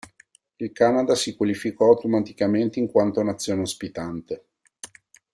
[0.55, 4.45] Il Canada si qualificò automaticamente in quanto nazione ospitante.